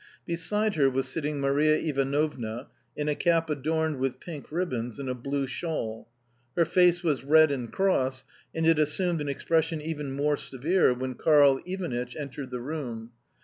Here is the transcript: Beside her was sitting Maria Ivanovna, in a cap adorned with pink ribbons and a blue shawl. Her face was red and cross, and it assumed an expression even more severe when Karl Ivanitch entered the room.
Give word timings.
Beside 0.25 0.73
her 0.77 0.89
was 0.89 1.07
sitting 1.07 1.39
Maria 1.39 1.77
Ivanovna, 1.77 2.69
in 2.97 3.07
a 3.07 3.13
cap 3.13 3.51
adorned 3.51 3.97
with 3.99 4.19
pink 4.19 4.51
ribbons 4.51 4.97
and 4.97 5.07
a 5.07 5.13
blue 5.13 5.45
shawl. 5.45 6.09
Her 6.57 6.65
face 6.65 7.03
was 7.03 7.23
red 7.23 7.51
and 7.51 7.71
cross, 7.71 8.23
and 8.55 8.65
it 8.65 8.79
assumed 8.79 9.21
an 9.21 9.29
expression 9.29 9.79
even 9.79 10.11
more 10.13 10.37
severe 10.37 10.91
when 10.95 11.13
Karl 11.13 11.59
Ivanitch 11.67 12.15
entered 12.15 12.49
the 12.49 12.61
room. 12.61 13.11